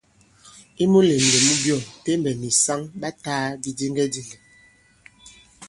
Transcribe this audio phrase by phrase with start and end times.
[0.81, 4.39] I mulèmlèm mu byɔ̂ŋ, Tembɛ̀ nì saŋ ɓa tāā bidiŋgɛdìŋgɛ̀.